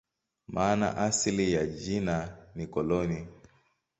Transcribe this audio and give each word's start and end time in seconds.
Maana 0.47 0.97
asili 0.97 1.53
ya 1.53 1.65
jina 1.65 2.37
ni 2.55 2.67
"koloni". 2.67 3.27